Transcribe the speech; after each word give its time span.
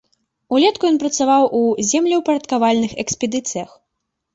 Улетку 0.59 0.83
ён 0.93 0.97
працаваў 1.03 1.43
у 1.61 1.63
землеўпарадкавальных 1.93 3.01
экспедыцыях. 3.09 3.83